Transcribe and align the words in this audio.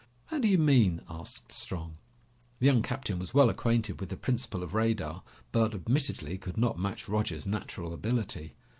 "How 0.25 0.39
do 0.39 0.47
you 0.47 0.57
mean?" 0.57 1.03
asked 1.07 1.51
Strong. 1.51 1.97
The 2.57 2.65
young 2.65 2.81
captain 2.81 3.19
was 3.19 3.35
well 3.35 3.51
acquainted 3.51 3.99
with 3.99 4.09
the 4.09 4.17
principle 4.17 4.63
of 4.63 4.73
radar 4.73 5.21
but, 5.51 5.75
admittedly, 5.75 6.39
could 6.39 6.57
not 6.57 6.79
match 6.79 7.07
Roger's 7.07 7.45
natural 7.45 7.93
ability. 7.93 8.55